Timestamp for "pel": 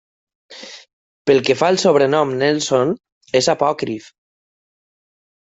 1.29-1.41